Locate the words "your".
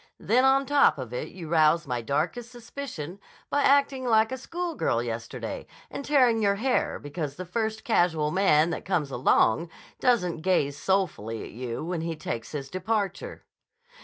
6.41-6.55